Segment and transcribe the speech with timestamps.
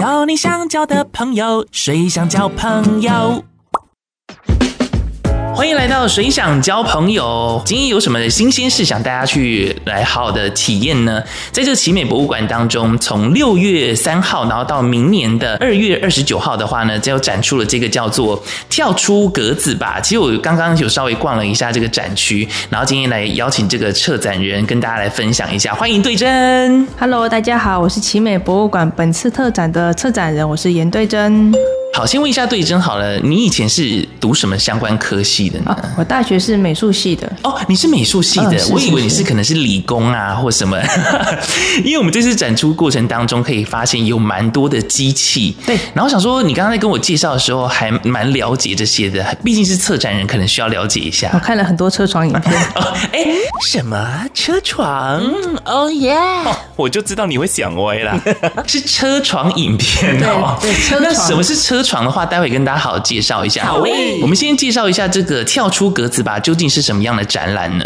[0.00, 3.44] 交你想交的朋友，谁想交朋友？
[5.60, 7.60] 欢迎来到水想交朋友。
[7.66, 11.22] 今天有什么新鲜事想大家去来好好的体验呢？
[11.52, 20.00] 在这个奇美博物馆当中，从六月三号，然后到明年的二月二十九号的话呢，就展出了这个叫做“跳出格子吧”。
[20.02, 25.74] 其实我刚刚有稍微逛了一下这个展区，然后今天来邀请这个策展人跟大家来分享一下。
[25.74, 31.52] 欢迎对真，Hello，大家好，我是奇美博物馆本次特展的策展人，我是严对真。
[32.00, 35.76] 好，先问一下对真好了，你以前是读什么相关科系的呢？
[35.78, 37.30] 哦、我大学是美术系的。
[37.42, 40.80] 哦，你是美术系的，我以为你是可能是理工啊或什么。
[41.84, 45.54] 因为我们这次展出过程当中可以发现有蛮多的机器。
[45.66, 51.28] 对，然后想说你刚刚在跟我介绍的时候还蛮了解这些的，毕竟是策展人，可能需要了解一下。
[51.34, 52.54] 我看了很多车床影片。
[52.76, 53.26] 哦，哎，
[53.68, 55.22] 什么车床？
[55.66, 56.16] 哦耶！
[56.76, 58.18] 我就知道你会想歪啦，
[58.66, 60.56] 是车床影片哦。
[60.62, 61.02] 对，对，车床。
[61.02, 61.82] 那什么是车？
[61.89, 63.64] 车床的话，待会跟大家好好介绍一下。
[63.64, 67.84] 好嘞，我们先介绍一下这个跳出格子吧，究竟是什么样的展览呢？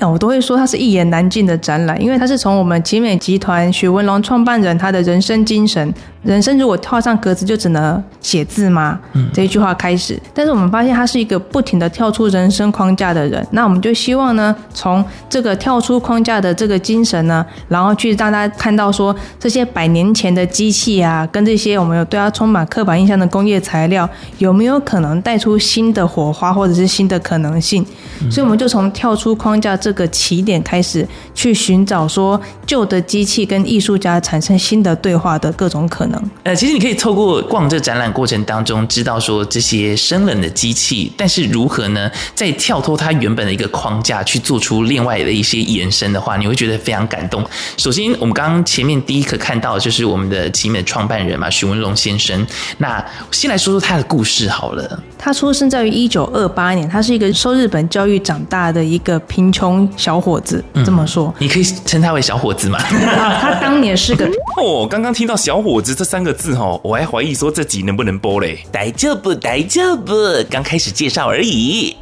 [0.00, 5.94] 那我都会说它是一言难尽的展览，因为它是从我们集美集团许文龙创办人他的人生精神。
[6.22, 9.00] 人生如果画上格子就只能写字吗？
[9.14, 10.20] 嗯，这一句话开始。
[10.34, 13.46] 但是我们发现他是一个不停的跳出人生框架的人。
[13.52, 24.06] 那我们就希望呢，从这个跳出框架的这个精神呢，然后去让大家看到说，这些百年前的机器啊，跟这些我们有对它充满刻板印象的工业材料，
[24.36, 27.82] 有没有可能带出新的火花或者是新的可能性？
[28.20, 36.30] 嗯，所以我们就从跳出框架这这个起点开始，去寻找说旧的机器跟艺术家产生新的对话的各种可能。
[36.44, 47.44] 呃，其实你可以透过逛这展览过程当中，知道说这些生冷的机器，但是如何呢，在跳脱它原本的一个框架，去做出另外的一些延伸的话，你会觉得非常感动。
[47.76, 52.46] 首先，我们刚刚前面第一个看到就是我们的奇美创办人嘛，许文龙先生。
[52.78, 55.02] 那先来说说他的故事好了。
[55.18, 60.64] 他出生在于一九二八年，他是一个受日本教育长大的一个贫穷小伙子。
[60.74, 62.78] 嗯、这么说，你可以称他为小伙子嘛？
[63.40, 64.26] 他当年是个
[64.60, 65.94] 哦，刚刚听到小伙子。
[65.94, 68.58] 这三个字哈，我还怀疑说这集能不能播嘞？
[68.72, 70.14] 大丈夫，大丈夫，
[70.48, 71.96] 刚开始介绍而已。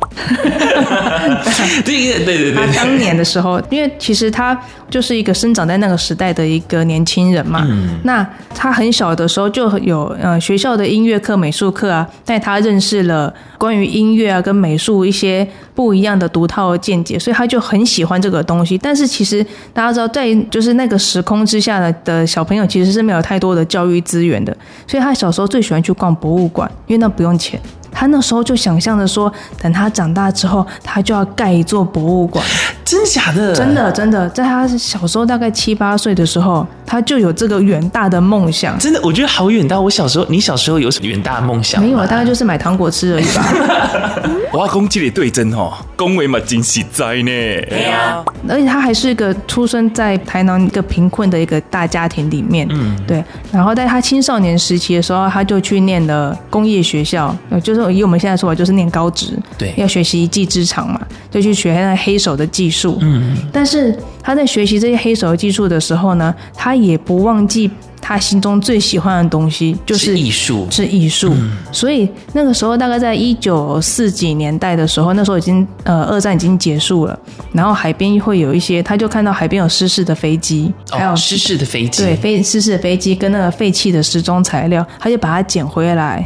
[1.85, 4.59] 对对对对，他当年的时候，因为其实他
[4.91, 7.67] 就是一个生长在那个时代的一个年轻人嘛。
[7.69, 7.99] 嗯。
[8.05, 18.77] 那他很小的时候就有呃学校的音乐课、美术课啊，带他认识了关于音乐啊跟美术一些不一样的独套的见解，所以他就很喜欢这个东西。
[18.77, 24.53] 但是其实大家知道，在就是那个时空之下的的小朋友，其实是没有太多的教育资源的，
[24.89, 27.61] 所以他小时候最喜欢去逛博物馆，因为那不用钱。
[27.93, 32.45] 他那时候就想象着说，等他长大之后，他就要盖一座博物馆。
[32.85, 33.55] 真假的？
[33.55, 38.79] 真的真的，在他小时候大概七八岁的时候，他就有这个远大的梦想。
[38.79, 39.79] 真的，我觉得好远大。
[39.79, 41.83] 我小时候，你小时候有什么远大的梦想？
[41.83, 44.31] 没有，大概就是买糖果吃而已吧。
[44.51, 47.31] 我要攻击你对真哦，恭维嘛惊喜在呢。
[47.69, 52.67] 对啊，而且他还是一个出生在台南一个贫困的一个大家庭里面。
[52.71, 53.23] 嗯，对。
[53.53, 57.79] 然后在他青少年时期的时候，他就去念了工业学校，就是。
[57.89, 61.01] 以我们现在说法，就是念高职，对，要学习一技之长嘛，
[61.31, 62.99] 就去学那黑手的技术。
[63.01, 63.97] 嗯，但是
[64.29, 71.33] 他在学习这些黑手技术的时候呢，他也不忘记他心中最喜欢的东西，就是艺术，是艺术。
[71.33, 77.19] 嗯，所以那个时候，大概在一九四几年代的时候，那时候已经呃二战已经结束了，
[77.53, 86.23] 然后海边会有一些，他就看到海边有失事的飞机，还有失事的飞机，对，飞失事的飞机跟那个废弃的时钟材料，他就把它捡回来。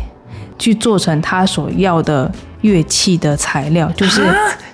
[0.58, 2.30] 去做成他所要的
[2.62, 4.22] 乐器的材料，就是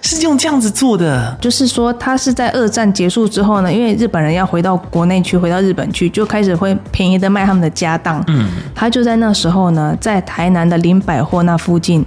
[0.01, 1.37] 是用这样子做的。
[1.41, 8.23] 就是说，他是在二战结束之后呢，因为日本人要回到国内去，回到日本去，就开始会便宜的卖他们的家当。
[8.29, 12.05] 嗯，他就在那时候呢，在台南的林百货那附近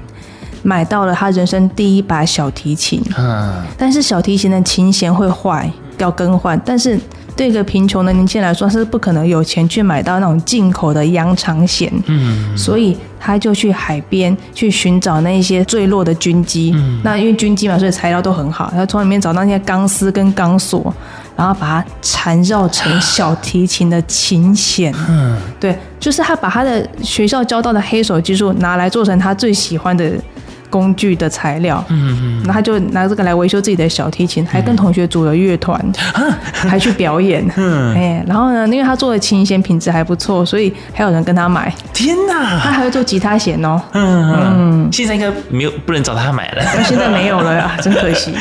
[0.63, 3.03] 买到了他人生第一把小提琴。
[3.17, 6.99] 嗯，但是小提琴的琴弦会坏，要更换，但是。
[7.35, 11.91] 对一个贫穷的年轻人来说，是不可能有钱去买到那种进口的羊肠弦。
[12.05, 16.71] 嗯，所以他就去海边去寻找那一些坠落的军机。
[16.75, 18.71] 嗯，那因为军机嘛，所以材料都很好。
[18.75, 20.93] 他从里面找到那些钢丝跟钢索，
[21.35, 24.93] 然后把它缠绕成小提琴的琴弦。
[25.09, 30.11] 嗯，对，就是他把他的学校教到的黑手技术拿来做成他最喜欢的
[30.71, 35.79] 工具的材料，嗯嗯，然后他就拿这个来维修自己的小提琴，还跟同学组了乐团，
[36.15, 41.71] 嗯、 还去表演， 嗯，哎，然后呢，因为他做的琴弦品质还不错，所以还有人跟他买。
[41.93, 48.31] 天哪，他还会做吉他弦哦，嗯嗯，现在应该没有不能找他买了， 现在没有了呀，真可惜，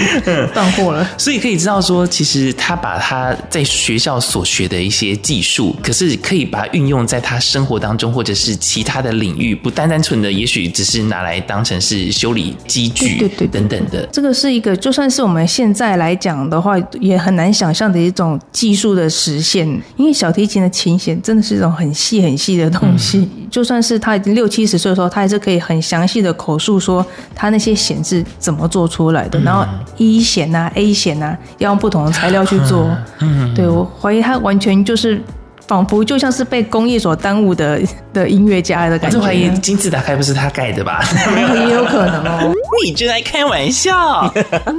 [0.55, 1.05] 断货了。
[1.19, 12.20] 所以可以知道说，其实他把他在学校所学的一些技术，可是可以把它运用在他生活当中，或者是其他的领域，不单单纯的，也许只是拿来当成是。
[12.21, 19.67] 修理机具，对对对，等等的，这个是一个，就算是我们现在来讲的话，也很难想象的一种技术的实现。
[19.97, 27.03] 因为小提琴的琴弦真的是一种很细很细的东西，嗯、就算是他已经六七十岁的时候，他还是可以很详细的口述说
[27.35, 29.39] 他那些弦是怎么做出来的。
[29.39, 29.65] 嗯、然后
[29.97, 32.95] E 弦啊，A 弦啊，要用不同的材料去做。
[33.21, 35.23] 嗯，对，我怀疑他完全就是。
[35.71, 37.81] 仿佛就像是被工业所耽误的
[38.13, 39.17] 的音乐家的感觉。
[39.17, 41.01] 我怀疑金字塔还不是他盖的吧？
[41.33, 42.53] 没有，也有可能哦。
[42.85, 44.29] 你就在开玩笑。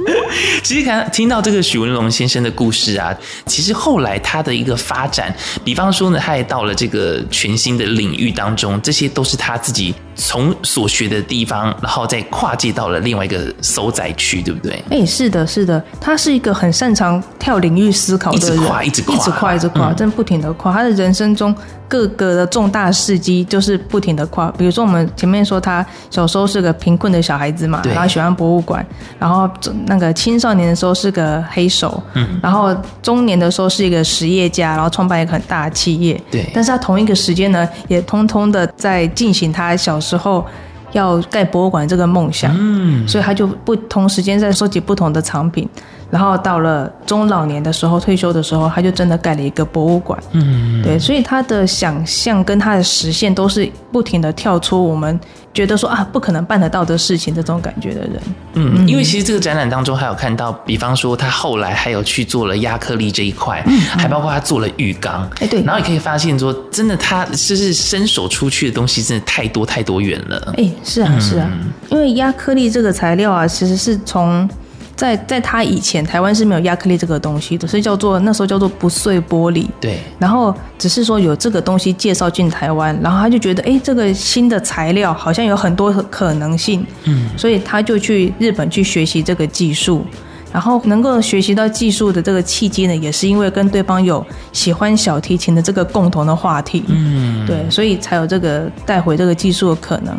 [0.62, 3.16] 其实看听到这个许文龙先生的故事啊，
[3.46, 5.34] 其实后来他的一个发展，
[5.64, 14.82] 比方说呢，他也到了这个全新的领域当中，这些都是他自己从所学的地方，然后再跨界到了另外一个收窄区，对不对？
[14.90, 20.72] 哎，是的，是的，他是一个很擅长跳领域思考的人，一直跨，一直跨，一直跨，一直跨，真不停的跨。
[20.72, 21.54] 他的人生中
[21.92, 28.82] 各个的重大事迹就是不停的跨，比如说我们前面说他小时候是个贫困的小孩子嘛，然后喜欢博物馆，
[29.18, 29.46] 然后
[29.84, 40.46] 那个青少年的时候是个黑手，嗯，然后中年的时候是一个实业家，然后创办一个很大的企业，对，但是他同一个时间呢，也通通的在进行他小时候
[40.92, 45.68] 要盖博物馆这个梦想，嗯，所以他就不同时间在收集不同的藏品。
[46.12, 50.22] 然后到了中老年的时候，退休的时候，他就真的盖了一个博物馆。
[50.32, 55.18] 嗯，对，所以他的想象跟他的实现都是不停的跳出我们
[55.54, 58.20] 觉得说啊不可能办得到的事情这种感觉的人。
[58.52, 65.26] 嗯，因为其实这个展览当中还有看到，比方说他后来还有去做了压克力这一块，嗯，还包括他做了浴缸。
[65.40, 70.52] 哎，对，然后也可以发现说，真的他就是伸手出去的东西真的太多太多元了。
[70.58, 71.50] 哎，是啊是啊，
[71.88, 74.46] 因为压克力这个材料啊，其实是从。
[74.94, 79.66] 在在他以前，台湾是没有亚克力这个东西的，所以叫做那时候叫做不碎玻璃。
[79.80, 79.98] 对。
[80.18, 86.86] 然后只是说有这个东西介绍进台湾，然后他就觉得，哎，这个新的材料好像有很多可能性。
[87.04, 87.28] 嗯。
[87.36, 90.04] 所以他就去日本去学习这个技术，
[90.52, 96.84] 然后能够学习到技术的这个契机呢，也是因为跟对方有喜欢小提琴的这个共同的话题。
[96.86, 97.44] 嗯。
[97.46, 100.16] 对，所以才有这个带回这个技术的可能。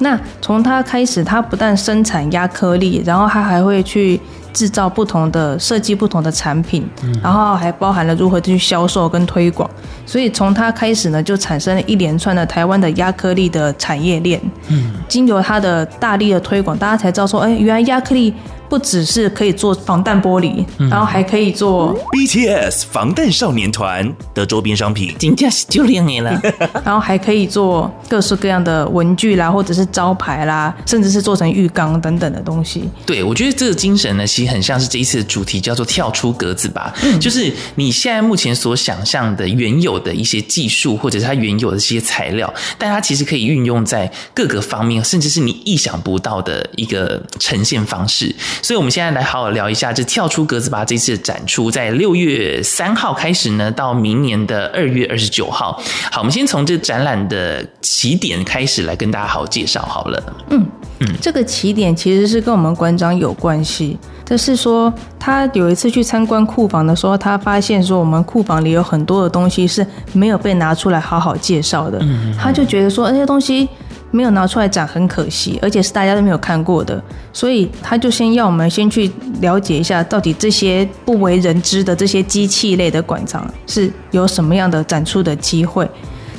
[0.00, 4.20] 那从他开始，他不但生产压克力，然后他还会去
[4.52, 6.88] 制造不同的设计不同的产品，
[7.22, 9.68] 然后还包含了如何去销售跟推广。
[10.06, 14.40] 所以从他开始呢，就产生了一连串的台湾的压克力的产业链。
[14.68, 18.32] 嗯，经由他的大力的推广，大家才知道说，哎，原来压克力。
[18.68, 26.40] 不只是可以做防弹玻璃，嗯、然后还可以做 BTS 防弹少年团的周边商品，真的是就两年了。
[26.84, 32.88] 然后还可以做各式各样的文具啦，或者是招牌啦，甚至是做成浴缸等等的东西。
[33.06, 36.94] 对，我觉得这个精神呢，其实很像是这一次的主题叫做跳出格子吧。
[37.02, 48.34] 嗯，就是你现在目前所想象的原有的一些技术，或者是它原有的一些材料，但它其实可以运用在各个方面，甚至是你意想不到的一个呈现方式。
[48.62, 55.80] 所以，我们现在来好好聊一下，这跳出格子吧这次的展出，在六月三号开始呢，到明年的二月二十九号。
[56.10, 60.22] 好，我们先从这展览的起点开始来跟大家好好介绍好了。
[60.50, 60.66] 嗯
[61.00, 73.68] 嗯，这个起点其实是跟我们馆长有关系，就是说他有一次去参观库房的时候，他发现说我们库房里有很多的东西是没有被拿出来好好介绍的，嗯，他就觉得说那些东西。
[74.10, 79.10] 没有拿出来展很可惜，而且是大家都没有看过的，所以他就先要我们先去
[79.40, 85.88] 了解一下，到底这些不为人知的这些机器类的馆藏是有什么样的展出的机会。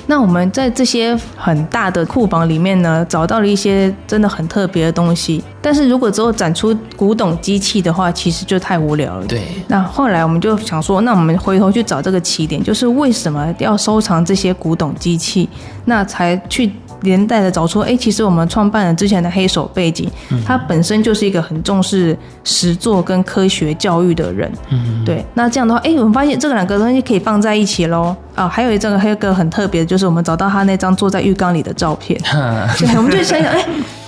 [0.08, 5.44] 那我们在这些很大的库房里面呢，找到了一些真的很特别的东西。
[5.62, 9.26] 但是如果只有展出古董机器的话，其实就太无聊了。
[9.28, 9.44] 对。
[9.68, 15.48] 那后来我们就想说，那我们回头去找这个起点，就是为什么要收藏这些古董机器？
[15.86, 16.72] 那才去。
[17.02, 20.10] 连带的找出，哎，其实我们创办人之前的黑手背景，
[20.46, 24.52] 他本身就是一个很重视实作跟科学教育的人。
[24.70, 25.26] 嗯，对。
[25.34, 28.16] 那这样的话，哎，我们发现这个两个东西可以放在一起喽。
[28.36, 32.20] 啊，还有一张，还有一个很特别的，就是我们找到他那张坐在浴缸里的照片。
[32.78, 33.66] 对，我们就想想，哎，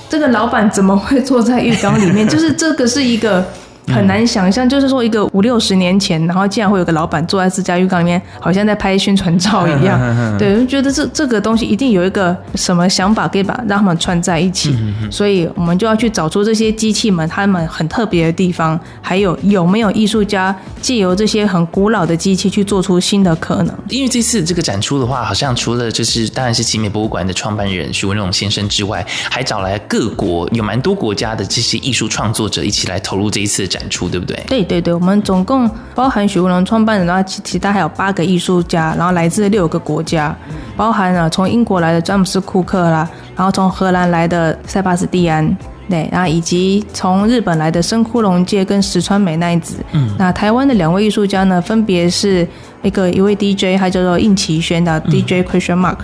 [0.10, 2.28] 这个老板怎么会坐在浴缸里面？
[2.28, 3.46] 就是这个是一个
[3.88, 10.00] 很难想象，就是说一个五六十年前，然后竟然会有个老板坐在自家浴缸里面，好像在拍宣传照一样。
[10.38, 14.76] 对，就觉得这这个东西一定有一个什么想法，可以把让他们串在一起。
[15.10, 23.76] 所以我们就要去找出这些机器们他们很特别的地方，还有有没有艺术家借由这些很古老的机器去做出新的可能。
[23.90, 34.36] 因为这次这个展出的话，好像除了就是当然是奇美博物馆的创办人徐文龙先生之外，还找来各国有蛮多国家的这些艺术创作者一起来投入这一次的展出，对不对？
[34.48, 40.36] 对对对，我们总共包含许文龙创办人，然后其其他还有八个艺术家，然后来自六个国家，
[40.76, 45.58] 包含了从英国来的詹姆斯库克啦，然后从荷兰来的塞巴斯蒂安，
[45.90, 49.78] 对，然后以及从日本来的深窟龙介跟石川美奈子。
[49.94, 52.46] 嗯，那台湾的两位艺术家呢，分别是
[52.82, 56.00] 一个一位 DJ，他叫做应奇轩的 DJ Christian Mark，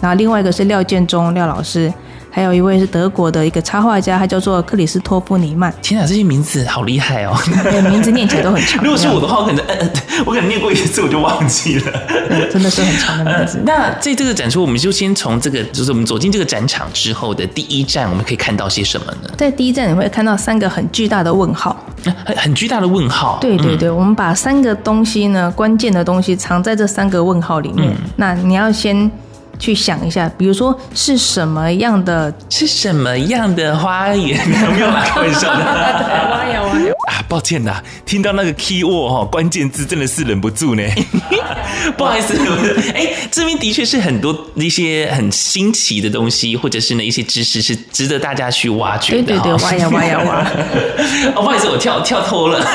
[0.00, 1.92] 然后另外一个是廖建中廖老师。
[2.34, 5.70] 还有一位是德国的一个插画家，他叫做克里斯托夫尼曼。
[5.82, 7.36] 天哪，这些名字好厉害哦！
[7.62, 8.82] 对，名字念起来都很长。
[8.82, 9.90] 如果是我的话，我可能呃，
[10.24, 11.92] 我可能念过一次我就忘记了。
[12.30, 13.60] 对，真的是很长的名字。
[13.66, 19.28] 那在这个展出，我们就先从这个，就是我们走进这个展场之后的第一站，我们可以看到些什么呢？
[19.36, 21.76] 在第一站，你会看到三个很巨大的问号。
[22.24, 23.36] 很很巨大的问号。
[23.42, 27.92] 对对对，嗯、我们把三个东西呢，关键的东西藏在这三个问号里面。
[27.92, 29.10] 嗯、那你要先。
[29.62, 34.36] 去想一下，比如说是什么样的，是什么样的花园？
[34.48, 35.64] 没有开玩笑的。
[35.64, 40.82] 花园花园啊，抱歉呐，听到那个 key word 哈，关键字真的是忍不住呢。
[41.96, 42.36] 不好意思，
[42.92, 49.22] 哎，这边的确是很多一些很新奇的东西，或者是呢一些知识是值得大家去挖掘的。
[49.22, 50.44] 对对对，挖呀挖呀挖。
[51.36, 52.66] 哦，不好意思，我跳跳脱了。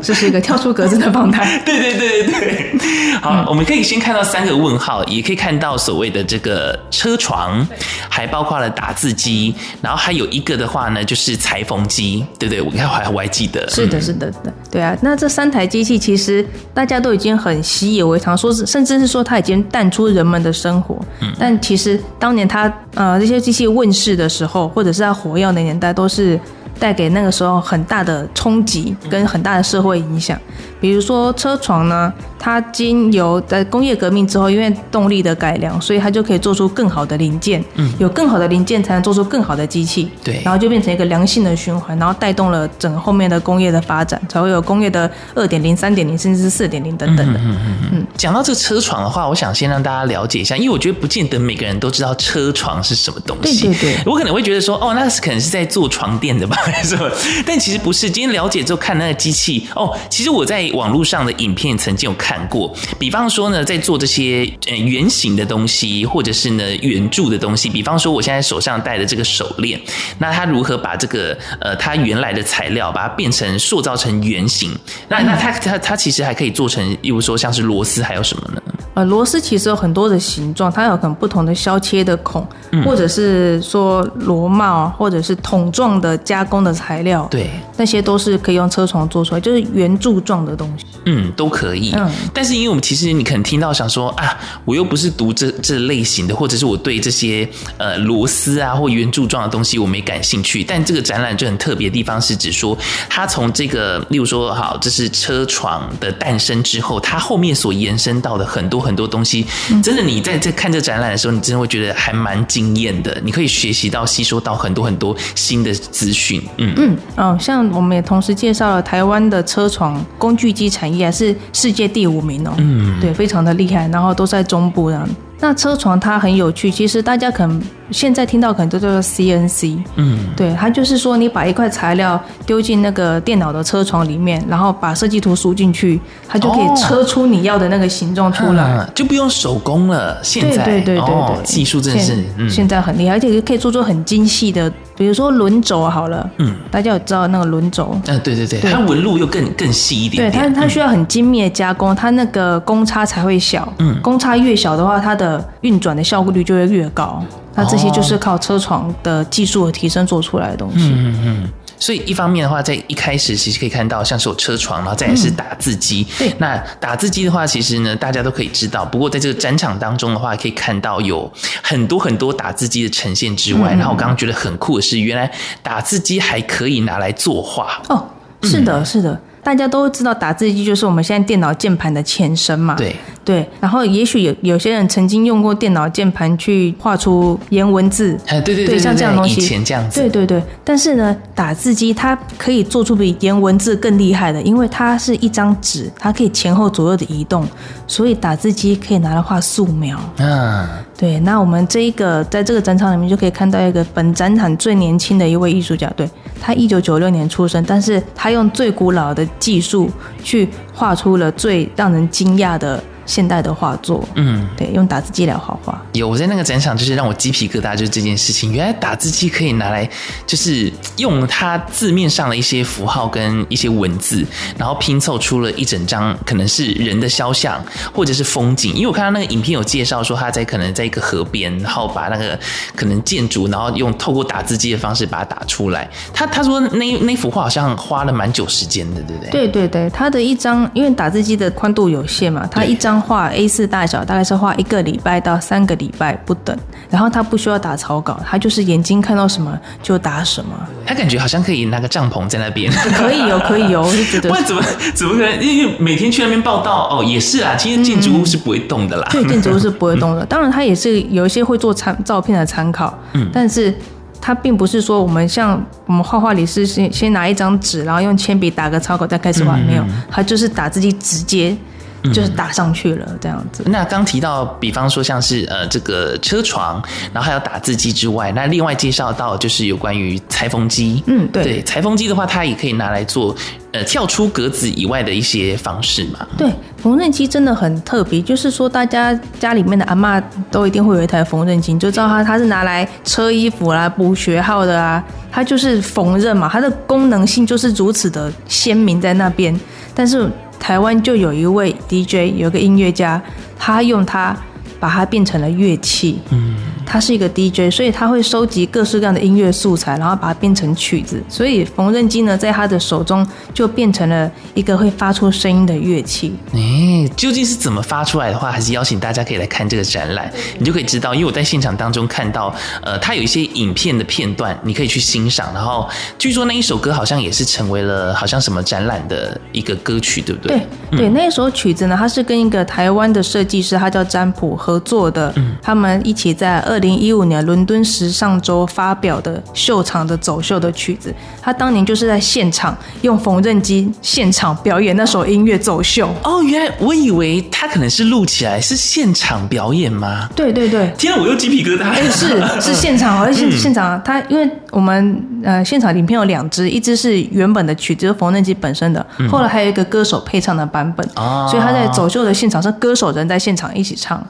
[0.00, 1.60] 这是一个跳出格子的状态。
[1.66, 2.32] 对对对对
[2.78, 3.14] 对。
[3.20, 5.76] 好，嗯、我们可以先看到三个问号，也可以看到。
[5.80, 7.66] 所谓的这个车床，
[8.08, 12.62] 还包括了打字机，然后还有一个的话呢，就是裁缝机，对不对？
[12.62, 14.96] 我看我还我还记得，是的，是的，对，对啊。
[15.00, 20.96] 那这三台机器其实大家都已经很习以为常，说是甚至是说它已经淡出人们的生活。
[21.20, 26.38] 嗯，但其实当年它呃这些机器问世的时候，或者是在火药的年代，都是
[26.78, 30.38] 带给那个时候很大的冲击跟很大的社会影响。
[30.80, 37.62] 比如说车床呢，它经由在工业革命之后，因为动力的改良，所以它就可以做出更好的零件。
[37.74, 40.10] 嗯，有更好的零件才能做出更好的机器。
[40.24, 47.38] 对，然后就变成一个良性的循环，然后带动了整个后面的工业的发展，才会有工业的二点零、三点零，甚至是四点零等等的。
[47.38, 48.06] 嗯嗯嗯嗯。
[48.16, 53.66] 讲到这个车床的话，我想先让大家了解一下，因为我觉得不见得每个人都知道车床是什么东西。
[53.66, 54.02] 对对对。
[54.06, 57.04] 我可能会觉得说，哦，那是可能是在做床垫的吧， 是吧？
[57.44, 58.10] 但其实不是。
[58.10, 60.69] 今天了解之后看那个机器，哦，其实我在。
[60.72, 69.80] 网络上的影片曾经有看过，比方说呢，在做这些呃圆形的东西，或者是呢圆柱的东西，比方说我现在手上戴的这个手链，
[70.18, 74.70] 那它如何把这个呃它原来的材料把它变成塑造成圆形？
[75.08, 78.59] 那那它它它其实还可以做成，例如说像是螺丝，还有什么呢？
[79.00, 90.84] 呃，螺丝其实有很多的形状，它有可能不同的削切的孔，嗯、或者是说螺帽，或者是桶状的加工的材料，对，那些都是可以用车床做出来，就是圆柱状的东西。
[91.06, 91.92] 嗯，都可以。
[91.96, 100.62] 嗯，但是因为我们其实你可能听到想说啊，我又不是读这这类型的，或者是我对这些呃螺丝啊或圆柱状的东西我没感兴趣。
[100.62, 102.76] 但这个展览就很特别的地方是指说，
[103.08, 108.80] 它从这个例如说好，这是车床的诞生之后，它后面所延伸到的很多。
[108.80, 109.46] 很多东西，
[109.82, 113.16] 真的，你在这看这展览的时候，你真的会觉得还蛮惊艳的。
[113.24, 116.42] 你可以学习到、吸收到很多很多新的资讯。
[116.58, 122.52] 嗯嗯哦，像我们也同时介绍了台湾的车床工具机产业，是世界第五名哦。
[122.58, 125.08] 嗯，对，非常的厉害，然后都在中部这样。
[125.38, 140.18] 那车床它很有趣，其实大家可能现在听到可能都叫做 CNC，嗯，对，它就是说你把一块材料丢进那个电脑的车床里面，然后把设计图输进去，它就可以车出你要的那个形状出来，哦，就不用手工了。
[140.22, 144.72] 现在对对对对对，哦，技术真的是现，嗯，现在很厉害，而且可以做出很精细的。
[144.96, 147.98] 比如说轮轴好了，嗯，大家有知道那个轮轴？
[148.06, 150.42] 嗯，对对对，对它纹路又更更细一点，点。
[150.44, 153.66] 对，它它需要很精密的加工，它那个公差才会小。
[153.78, 157.24] 嗯，公差越小的话，它的运转的效率就会越高。
[157.54, 160.90] 那这些就是靠车床的技术和提升做出来的东西。
[160.90, 161.24] 嗯嗯。
[161.24, 166.06] 嗯所以一方面的话，在一开始其实可以看到像是有车床，然后再也是打字机。
[166.10, 168.84] 嗯、对，那打字机的话，其实呢大家都可以知道。
[168.84, 177.80] 不过在这个展场当中的话，可以看到有很多很多打字机的呈现之外，嗯、然后我刚刚觉得很酷的是，原来打字机还可以拿来作画。
[177.88, 178.06] 哦，
[178.42, 179.18] 是的，是的。
[179.42, 182.74] 大家都知道打字机就是我们现在电脑键盘的前身嘛？
[182.74, 182.94] 对。
[183.22, 190.42] 对，然后也许有有些人曾经用过电脑键盘去画出颜文字，哎，对对对，像这样东西，以前这样子，对对对。
[190.64, 197.46] 但是呢，打字机它可以做出比颜文字更厉害的，因为它是一张纸，它可以前后左右的移动，
[197.86, 199.98] 所以打字机可以拿来画素描。
[200.16, 201.20] 嗯，对。
[201.20, 206.08] 那我们这一个在这个展场里面就可以看到一个本展场最年轻的一位艺术家，对，
[206.40, 209.90] 他一九九六年出生，但是他用最古老的技术
[210.24, 212.82] 去画出了最让人惊讶的。
[213.10, 215.84] 现代的画作，嗯，对，用打字机来画画。
[215.94, 218.52] 有我在那个展场，就是让我鸡皮疙瘩，就是这件事情。
[218.52, 219.88] 原来打字机可以拿来，
[220.24, 224.24] 就是用它字面上的一些符号跟一些文字，
[224.56, 227.60] 然后拼凑出了一整张可能是人的肖像
[227.92, 228.72] 或者是风景。
[228.74, 232.38] 因为我看到那个影片有介绍说，他在可能在一个河边，然后把那个
[232.76, 235.90] 可能建筑，然后用透过打字机的方式把它打出来。
[236.14, 239.30] 他他说那那幅画好像花了蛮久时间的，对不对？
[239.32, 242.99] 对对对，他的一张，因为打字机的宽度有限嘛，他一张。
[243.00, 246.56] 画 A 四大小，大概是画一个礼拜到三个礼拜不等。
[246.90, 250.50] 然后他不需要打草稿，他就是眼睛看到什么就打什么。
[250.84, 254.28] 他感觉好像可以拿个帐篷在那边，可以哦，可以哦，我就觉得。
[254.44, 254.62] 怎么
[254.94, 255.40] 怎么可能？
[255.40, 257.54] 因为每天去那边报道哦，也是啊。
[257.56, 259.08] 其实建筑物是不会动的啦。
[259.10, 260.26] 对，建筑物是不会动的。
[260.26, 262.98] 当然，他也是有一些会做参照片的参考。
[263.12, 263.72] 嗯，但是
[264.20, 271.56] 他并不是说我们像我们画画里是先先拿一张纸，然后用铅笔打个草稿再开始画，没有，他就是打字机直接。
[272.04, 273.62] 就是打上去了，这样子。
[273.66, 281.02] 那刚提到，比方说像是呃这个车床，然后还有打字机之外，那另外介绍到就是有关于裁缝机。
[281.06, 281.44] 嗯，对。
[281.44, 283.34] 对，裁缝机的话，它也可以拿来做
[283.72, 286.26] 呃跳出格子以外的一些方式嘛。
[286.38, 299.58] 对，缝纫机真的很特别，就是说大家家里面的阿嬷都一定会有一台缝纫机，就知道它它是拿来车衣服啦、补学号的啊，它就是缝纫嘛，它的功能性就是如此的鲜明在那边，
[299.94, 300.30] 但是。
[300.60, 303.20] 台湾就有一位 DJ，有个音乐家，
[303.58, 304.36] 他用他
[304.80, 306.18] 把它变成了乐器。
[306.30, 306.56] 嗯。
[306.86, 311.22] 他是一个 DJ，所以他会收集各式各样的音乐素材，然后把它变成曲子。
[311.28, 316.34] 所以缝纫机呢，在他的手中就变成了一个会发出声音的乐器。
[316.52, 321.14] 哎，究竟是怎么发出来的话，还是邀请大家可以来看这个展览，你就可以知道。
[321.14, 325.54] 因为我在现场当中看到，呃，他有一些影片的片段，你可以去欣赏。
[325.54, 330.58] 然后据说那一首歌好像也是成为了好像什么展览的一个歌曲，对不对？
[330.90, 335.32] 对对，那一首曲子呢，它是跟一个台湾的设计师，他叫占卜合作的。
[335.36, 336.80] 嗯，他们一起在二。
[336.80, 346.08] 二零一五年伦敦时尚周发表的秀场的走秀的曲子，他当年就是在现场用缝纫机现场表演那首音乐走秀。
[346.24, 350.26] 哦，原来我以为他可能是录起来是现场表演吗？
[350.34, 351.84] 对对对，天啊，我又鸡皮疙瘩。
[351.90, 361.06] 哎，是是现场，而且现场他因为我们呃现场影片有两支，一支是原本的曲子，就是缝纫机本身的，后来还有一个歌手配唱的版本。
[361.16, 364.24] 哦，所以他在走秀的现场是歌手人在现场一起唱。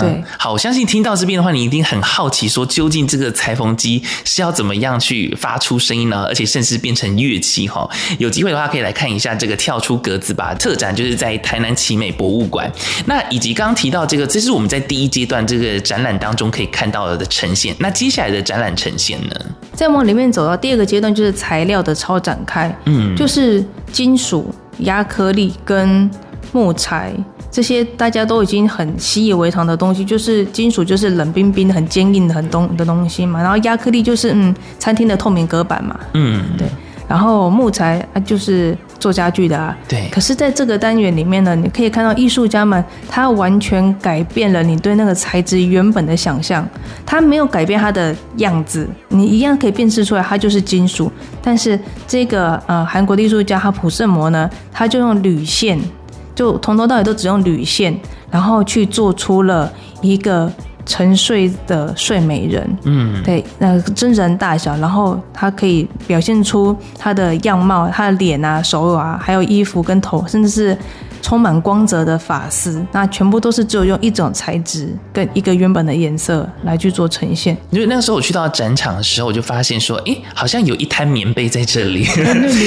[0.00, 1.76] 对，好，我相信听到这边的话，你一定。
[1.86, 6.24] 很好奇，说究竟这个裁缝机是要怎么样去发出声音呢？
[6.26, 7.88] 而且甚至变成乐器哈？
[8.18, 12.68] 有机会的话，可以来看一下这个跳出格子吧特展，就是在台南奇美博物馆。
[13.04, 17.72] 那以及刚刚提到这个，这是我们在第一阶段这个展览当中可以看到的呈现。
[17.78, 19.36] 那接下来的展览呈现呢？
[19.76, 23.62] 再往里面走到第二个阶段，就是材料的超展开，嗯，就是
[23.92, 26.10] 金属、压克力跟
[26.50, 27.12] 木材。
[27.48, 33.40] 这些大家都已经很习以为常的东西，就是金属，就是冷冰冰的、很坚硬的、很东的东西嘛。
[33.40, 35.98] 然后压克力就是嗯，餐厅的透明隔板嘛。
[36.14, 36.66] 嗯，对。
[37.08, 39.76] 然后木材啊，就是做家具的啊。
[39.88, 40.08] 对。
[40.10, 46.66] 可是，在这个单元里面呢，你可以看到艺术家们，他完全改变了你对那个材质原本的想象。
[47.04, 51.10] 他没有改变它的样子，你一样可以辨识出来，它就是金属。
[51.40, 55.78] 但是这个呃，韩国的艺术家哈普胜模呢，他就用铝线。
[56.34, 57.98] 就从头到尾都只用铝线，
[58.30, 60.52] 然后去做出了一个
[60.86, 62.78] 沉睡的睡美人。
[62.84, 70.78] 嗯，对，那真人大小，然后它可以表现出他的样貌，他的脸啊、手啊，还有衣服跟头，甚至是。
[71.22, 77.56] 充满光泽的发丝，那全部都是只有用一种材质跟一个原本的颜色来去做呈现。
[77.70, 82.06] 因为那个时候我去到展场的时候，我就发现说，哎，好像有一滩棉被在这里。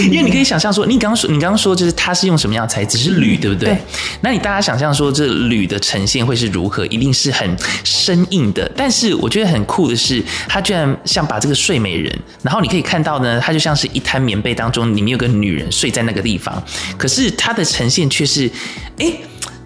[0.09, 2.97] 因为你可以想象说，你刚刚说，你刚刚说就是它是用什么样的材质？
[2.97, 3.69] 是铝，对不对？
[3.69, 3.77] 对。
[4.21, 6.85] 那你大家想象说，这铝的呈现会是如何？
[6.88, 8.69] 一定是很生硬的。
[8.75, 16.62] 但是我觉得很酷的是，它居然像把这个睡美人，然后你可以看到呢，它就像是一滩棉被当中，里面有个女人睡在那个地方。
[16.97, 18.38] 可是它的呈现却是。
[18.97, 19.13] 哎。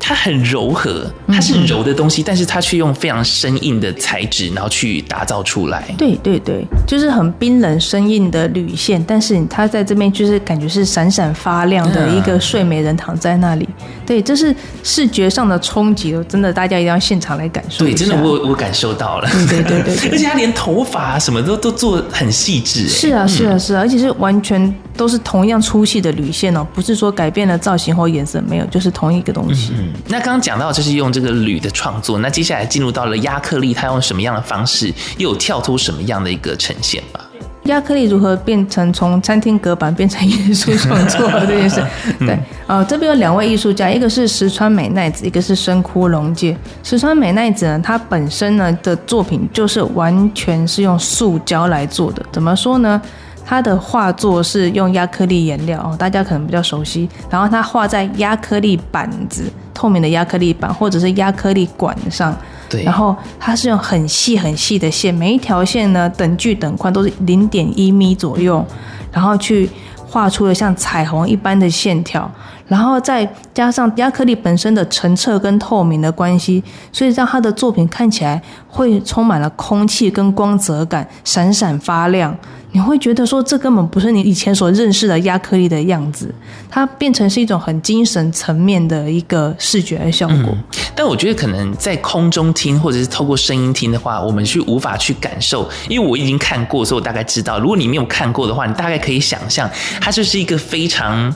[0.06, 5.96] 它很柔和，它是柔的东西，但是它却用非常生硬的材质，然后去打造出来。
[5.98, 13.66] 对对对，就是很冰冷生硬的铝线，但是它在这边就是感觉是闪闪发亮的一个睡美人躺在那里。
[14.06, 17.86] 对，这是视觉上的冲击，真的大家一定要现场来感受。
[17.86, 19.30] 对，真的我我感受到了。
[19.48, 22.90] 对对对 对，而且它连头发啊什么都都做很细致。
[22.90, 24.62] 是啊是啊是啊，而且是完全
[24.96, 29.74] 都是同样粗细的铝线哦，不是说改变了造型或颜色，没有，就是同一个东西。
[29.78, 37.20] 嗯，那刚刚讲到就是用这个铝的创作，那接下来进入到了亚克力，它用什么样的方式，又有跳脱什么样的一个呈现吧？
[37.68, 41.82] 亚克力如何变成从餐厅隔板变成艺术创作 这件事？
[42.20, 46.58] 对，呃，这边有两位艺术家，一个是石川美奈子，一个是深枯隆介。
[46.84, 53.02] 石川美奈子呢，她本身呢的作品就是完全是用塑胶来做的，怎么说呢？
[53.46, 57.08] 他的画作是用压克力颜料哦，大家可能比较熟悉。
[57.30, 62.36] 然后他画在压克力板子，透明的压克力板或者是压克力管上。
[62.70, 62.84] 对。
[62.84, 68.66] 然后它是用很细很细的线，每一条线呢等距等宽都是零点一米左右，
[69.12, 69.70] 然后去
[70.08, 72.30] 画出了像彩虹一般的线条。
[72.66, 82.36] 然后再加上压克力本身的澄澈跟透明的关系，所以让他的作品看起来会充满了空气跟光泽感，闪闪发亮。
[82.74, 86.34] 你会觉得说，这根本不是你以前所认识的亚克力的样子，
[86.70, 90.36] 它变成是一种很精神层面的一个视觉的效果。
[90.38, 90.64] 嗯，
[90.96, 97.60] 但我觉得可能在空中听或者是透过声音听的话，我们去无法去感受，因为我已经看过，所以我大概知道。
[97.60, 99.70] 如果你没有看过的话，你大概可以想象，
[100.02, 101.32] 它就是一个非常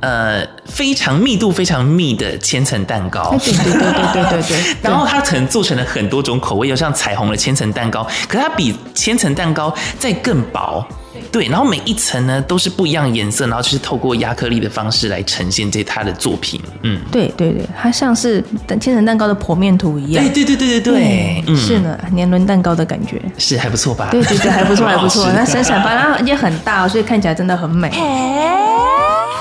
[0.00, 3.34] 呃非常密度非常密的千层蛋糕。
[3.42, 4.76] 对对对对对对对。
[4.82, 10.73] 然后它可能做成了很多种口味，有像彩虹的千层蛋糕，可是它比千层蛋糕再更薄。
[11.30, 16.60] 对，然后每一层呢都是不一样的颜色，然后就是透过压克力的方式来呈现这他的作品。
[16.82, 18.42] 嗯，对对对，它像是
[18.80, 20.24] 千层蛋糕的剖面图一样。
[20.24, 24.08] 对对对对对对，嗯，是呢，年轮蛋糕的感觉是还不错吧？
[24.10, 27.90] 对对对，还不错 还不错，那闪闪发亮，也很大，所以看起来真的很美。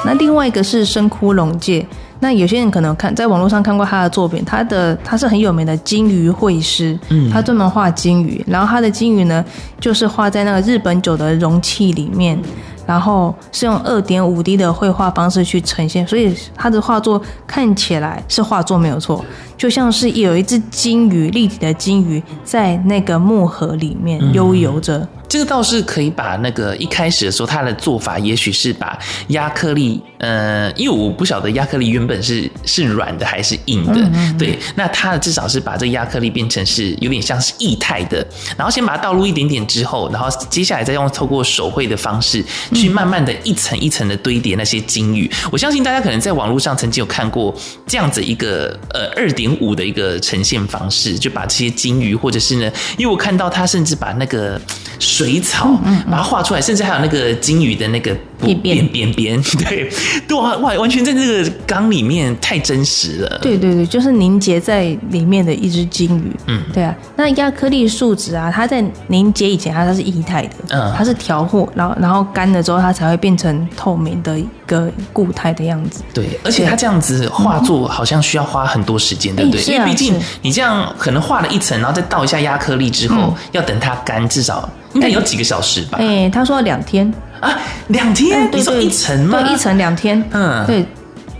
[0.06, 1.86] 那另外一个是深枯隆介。
[2.20, 9.44] 那有些人可能看在网络上看过他的作品，他的他是很有名的金鱼绘师，嗯，他专门画金鱼，然后他的金鱼呢，
[9.80, 12.40] 就是画在那个日本酒的容器里面，
[12.86, 19.24] 然后是用二点五 D 的绘画方式去呈现，所以他的画作看起来是画作没有错，
[19.64, 25.08] 就像是有一只金鱼，立体的金鱼在那个木盒里面悠游着。
[25.30, 29.00] 这个倒是可以把那个一开始的时候他的做法，也许是把
[29.30, 38.24] 压克力，呃，因为我不晓得压克力原本是是软的还是硬的，嗯嗯嗯对，那他至少是把这个压克力变成是有点像是液态的，
[38.56, 42.44] 然后先把它倒入一点点之后，然后接下来再用透过手绘的方式
[42.76, 45.28] 去慢慢的一层一层的堆叠那些金鱼。
[45.52, 47.52] 我相信大家可能在网络上曾经有看过
[47.88, 54.60] 这样子一个呃二点舞的一个呈现方式，就把这些金鱼或者是呢，因为我看到他甚至把那个。
[55.00, 55.78] 水草，
[56.10, 59.90] 把它画出来，甚至还有那个金鱼的那个边边边边， 对，
[60.28, 63.40] 对，哇，完全在这个缸里面太真实了。
[63.42, 66.32] 对对对，就是凝结在里面的一只金鱼。
[66.48, 66.96] 嗯，对啊。
[67.16, 76.04] 那压克力树脂啊，它在凝结以前，它它是液态的，嗯，它是调和，然后然后干了之后，它才会变成透明的一个固态的样子。
[76.14, 79.62] 对，而且它这样子画作好像需要花很多时间，对不对？
[79.64, 84.70] 因为毕竟你这样可能画了一层，然后再倒一下压克力之后，要等它干，至少。
[84.94, 85.98] 应该有几个小时吧？
[86.00, 88.50] 哎、欸，他说两天啊，两天？
[88.52, 89.42] 你说一层吗？
[89.42, 90.24] 对，一层两天。
[90.32, 90.86] 嗯，对，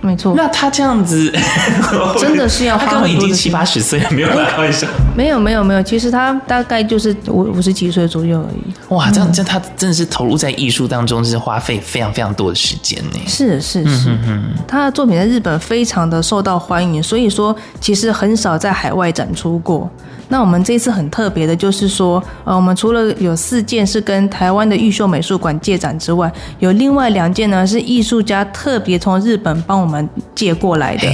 [0.04, 0.34] 没错。
[0.36, 1.34] 那他这样子
[2.20, 2.96] 真的是要花很多。
[2.96, 4.86] 他刚刚已经七八十岁了，没有开玩笑。
[5.16, 5.82] 没有，没有，没有。
[5.82, 8.94] 其实他大概就是五五十几岁左右而已。
[8.94, 13.20] 哇，这样这样，他真的是投入在艺术当中，是花费非常非常多的时间呢。
[13.26, 19.90] 是是是，嗯、哼哼他的作品在日本非常的受到欢迎，所以说其实很少在海外展出过。
[20.30, 29.93] 那我们这次很特别的，就是说，呃，我们除了有四件是跟台湾的玉秀美术馆借展之外，有另外两件呢是艺术家特别从日本帮我们
[30.34, 31.08] 借过来的。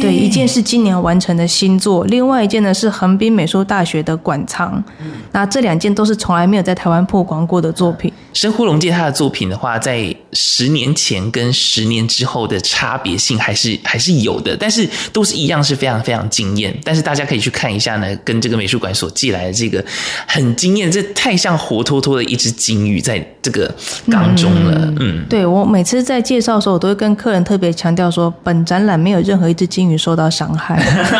[0.00, 4.82] 对，一件是今年完成的新作，另外一件呢是横滨美术大学的馆藏。
[5.34, 8.12] 那这两件都是从来没有在台湾曝光过的作品。
[8.32, 16.76] 深呼龙介他的作品的话，在十年前跟十年之后的差别性还是还是有的，但是都是一样，是非常非常惊艳。
[16.84, 19.84] 但是大家可以去看一下呢，跟这个美术馆所寄来的这个
[20.26, 23.72] 很惊艳，这太像活脱脱的一只金鱼在这个
[24.10, 24.72] 缸中了。
[24.76, 30.76] 嗯，嗯对，我每次在介绍的时候，我都会跟客人特别强调说，本展览没有任何一只金鱼受到伤害，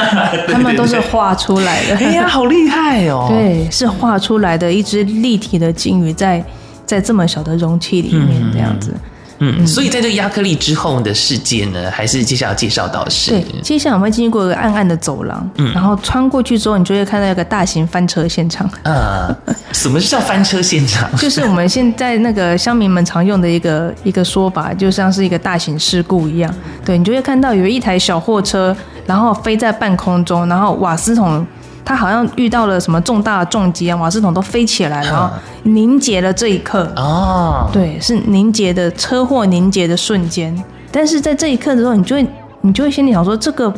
[0.50, 1.96] 他们都是画出来的。
[1.96, 3.28] 哎呀，好厉害哦！
[3.30, 6.44] 对，是画出来的一只立体的鲸鱼在。
[6.86, 8.94] 在这么小的容器里面，这样子，
[9.38, 18.68] 嗯，嗯所以在这个亚克力之后的世界呢，还是接下来介绍到的是，对，接下来我们会经过一个暗暗的走廊，嗯，然后穿过去之后，你就会看到一个大型翻车现场。
[18.82, 19.34] 呃，
[19.72, 21.10] 什么是叫翻车现场？
[21.16, 26.54] 就是我们现在那个乡民们常用的一个一个说法，就像是一个大型事故一样。
[26.84, 31.44] 对，你就会看到有一台小货车，然后飞在半空中，然后瓦斯桶。
[31.84, 35.28] 他好像遇到了什么重大的撞击啊，瓦斯桶都飞起来，然后
[35.64, 36.90] 凝结了这一刻。
[36.96, 40.64] 哦，对，是凝结的车祸凝结的瞬间。
[40.90, 42.26] 但是在这一刻的时候，你就会
[42.62, 43.72] 你就会心里想说，这个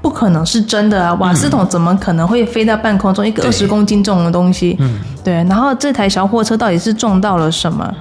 [0.00, 1.14] 不可能是真的啊！
[1.14, 3.26] 瓦斯桶怎么可能会飞到半空中？
[3.26, 5.34] 一个二十公斤重的东西，嗯，对。
[5.44, 7.92] 然后这台小货车到底是撞到了什么？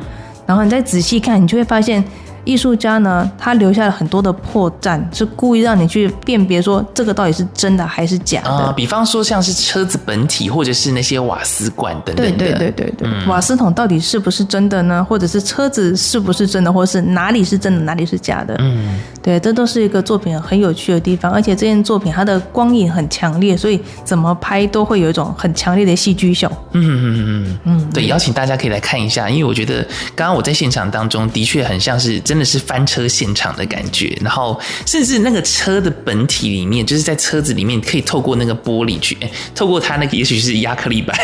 [0.45, 2.03] 然后你再仔细看，你就会发现。
[2.49, 8.49] 艺术家呢，他留下了很多的破绽，是故意让你去辨别说这个到底是真的还是假的。
[8.49, 12.25] 呃、比方说像是车子本体，或者是那些瓦斯罐等等。
[12.25, 15.05] 对对对对对，嗯、瓦斯桶到底是不是真的呢？
[15.07, 18.55] 或者是车子是不是真的，或者是哪里是真的，哪里是假的？
[18.57, 21.31] 嗯，对，这都是一个作品很有趣的地方。
[21.31, 26.51] 而且这件作品它的光影很强烈，所以怎么拍都会有一种很强烈的戏剧效。
[26.71, 29.83] 嗯嗯嗯嗯嗯，对，邀请大家可以来看一下，因为我觉得
[30.15, 39.17] 刚刚我在现场当中的确很像是真的是翻车现场的感觉，然后甚至那个车的本体里面，就是在车子里面可以透过那个玻璃去，
[39.53, 41.17] 透过它那个也许是亚克力板，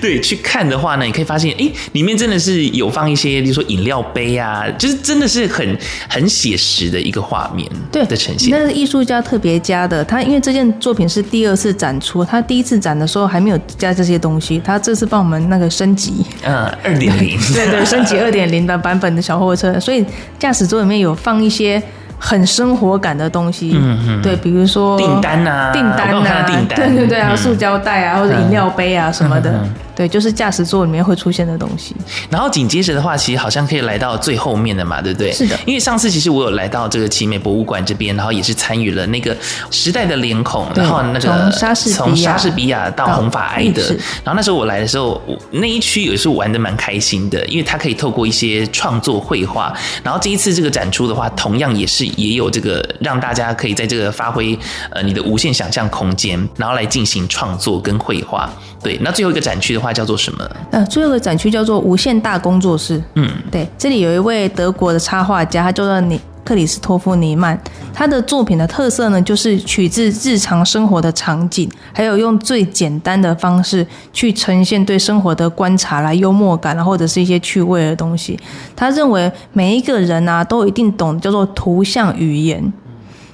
[0.00, 8.50] 对，去看的话呢，你可以发现，哎，里面真的是有放一些，比如说饮料杯啊，就是真的是很很写实的一个画面，对的呈现。
[8.50, 20.04] 那是艺术家特别加的，他因为这件作品是第二次展出，他第一次展的时候还没有加这些东西，他这次帮我们那个升级，嗯，二点零， 对对，升级二点零的版本的小货车，所以
[20.38, 21.82] 驾驶座里面有放一些
[22.24, 29.62] 很生活感的东西，嗯嗯，对，比如说订单啊，订单啊，订单，对对对啊，塑胶袋啊，或者饮料杯啊什么的。
[29.96, 31.94] 对，就是驾驶座里面会出现的东西。
[32.28, 35.30] 然后紧接着的话，其实好像可以来到最后面的嘛，对不对？
[35.30, 35.56] 是的。
[35.64, 39.36] 因为上次其实我有来到这个奇美博物馆这边，然后也是参与了那个
[39.70, 43.82] 时代的脸孔，然后那个从莎士从莎士比亚到红发埃德。
[44.24, 49.72] 然后那时候我来的时候，我那一区也是玩的蛮开心的，因为它可以透过一些创作绘画。
[50.02, 54.58] 然后这一次这个展出的话，同样也是也有这个让大家可以在这个发挥
[54.90, 58.50] 呃你的无限想象空间，然后来进行创作跟绘画。
[58.82, 60.50] 对，那最后一个展区的话叫做什么？
[60.70, 63.02] 呃，最后一个展区叫做无限大工作室。
[63.14, 67.58] 嗯，对，这里有一位德国的插画家，他叫做尼克里斯托夫尼曼。
[67.92, 78.38] 他的作品的特色呢，就是取自日常生活的场景，还有用最简单的方式去呈现对生活的观察啦、幽默感啦，或者是一些趣味的东西。
[78.74, 82.72] 他认为每一个人啊，都一定懂叫做图像语言，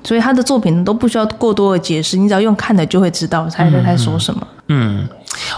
[0.05, 4.41] 所以他的作品都不需要过多的解释，你只要用看的就会知道他在在说什么。
[4.43, 4.55] 嗯。
[4.55, 5.07] 嗯嗯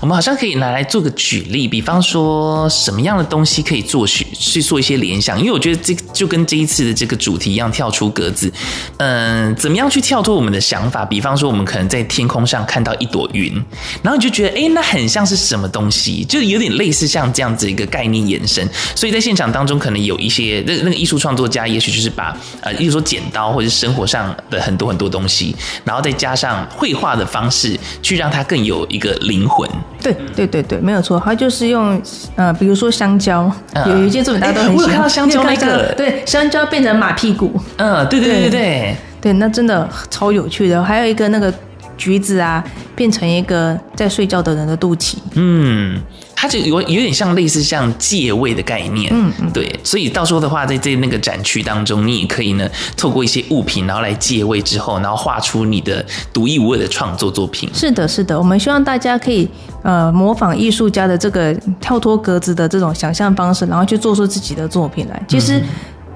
[0.01, 8.53] 我们好像可以拿来做个举例，比方说什么样的东西可以做去去做一些联想，因为我觉得这就跟这一次的这个主题一样，跳出格子。
[8.99, 11.05] 嗯，怎么样去跳脱我们的想法？
[11.05, 13.55] 比方说，我们可能在天空上看到一朵云，
[14.03, 16.25] 然后你就觉得，哎，那很像是什么东西？
[16.25, 18.69] 就有点类似像这样子一个概念延伸。
[18.95, 29.69] 所以在现场当中，可能有一些那那个艺术创作家，也许就是把呃，比如说剪刀或者生活上的很多很多东西，然后再加上绘画的方式，去让它更有一个灵魂。
[30.01, 32.01] 对对对对，没有错，它就是用
[32.37, 38.51] 呃，比如说香蕉，嗯、有一件作品大家都很喜欢，看到香蕉那个，对，香蕉变成马屁股，嗯，对对对对。
[38.51, 41.53] 对，对，那真的超有趣的，还有一个那个
[41.97, 42.63] 橘子啊，
[42.95, 46.01] 变成一个在睡觉的人的肚脐，嗯。
[46.43, 57.71] 它就有有点像类似像借位的概念，嗯，对，所以到时候的话，在在那个展区当中，你也可以呢，透过一些物品，然后来借位之后，然后画出你的独一无二的创作作品。
[57.73, 59.49] 是的，是的，我们希望大家可以
[59.85, 65.23] 呃模仿艺术家的这个跳脱格子的这种想象方式，然后去做出自己的作品来。
[65.29, 65.63] 其实、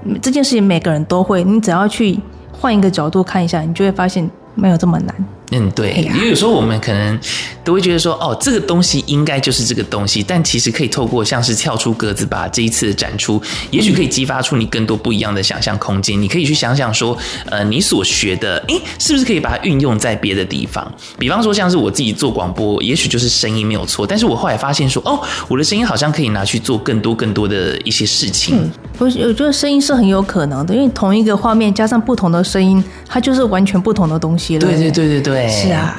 [0.02, 2.18] 嗯、这件事情每个人都会，你只要去
[2.50, 5.14] 换一个角度看一下，你就会发现没有这么难。
[5.52, 7.18] 嗯，对，因为有时候我们可能
[7.62, 16.20] 都会觉得说，哦，这个东西应该就是这个东西，但其实可以透过像是跳出格子把，这一次的展出，也许可以激发出你更多不一样的想象空间。
[16.20, 17.16] 你可以去想想说，
[17.48, 20.92] 呃，你所学的，诶，是不是可以把它运用在别的地方？
[21.16, 28.56] 比方说，像是我自己做广播，也许就是声音没有错，但是我后来发现说，哦，我的声音好像可以拿去做更多更多的一些事情。
[28.56, 34.60] 嗯，我我觉得声音是很有可能的，因为同一个画面加上不同的声音，它就是完全不同的东西了。
[34.60, 35.35] 对对对对对。
[35.48, 35.96] 是啊，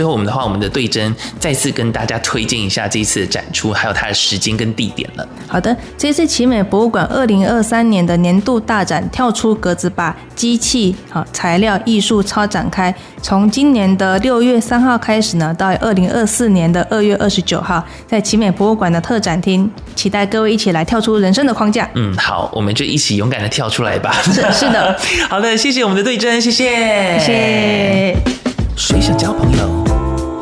[0.00, 5.28] 最后我们的话，我们的对真再次跟大家推荐一下这一次的展出，还有它的时间跟地点了。
[5.46, 21.86] 好的，这次奇美博物馆二零二三年的年度大展“跳出格子吧机器好材料艺术超展开”，从今年的六月三号开始呢，到二零二四年的二月二十九号，在奇美博物馆的特展厅，期待各位一起来跳出人生的框架。
[21.94, 24.10] 嗯，好，我们就一起勇敢的跳出来吧。
[24.22, 28.49] 是是的， 好的，谢谢我们的对真，谢谢，谢谢。
[28.79, 29.67] 谁想交朋友？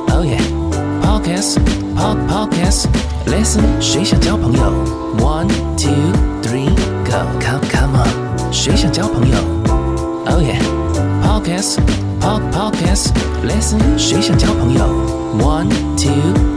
[0.09, 1.57] Oh yeah，Podcast
[1.95, 2.85] Pod Podcast
[3.27, 4.63] Listen，谁想交朋友？
[5.19, 5.47] One
[5.77, 5.91] two
[6.41, 6.69] three
[7.05, 9.37] go，Come come on，谁想交朋友？
[10.25, 11.77] Oh yeah，Podcast
[12.19, 13.11] Pod Podcast
[13.45, 14.85] Listen，谁想交朋友？
[15.39, 16.53] One two。